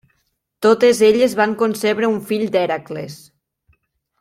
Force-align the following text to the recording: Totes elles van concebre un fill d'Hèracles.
Totes 0.65 1.01
elles 1.07 1.35
van 1.41 1.53
concebre 1.59 2.11
un 2.15 2.19
fill 2.31 2.47
d'Hèracles. 2.57 3.21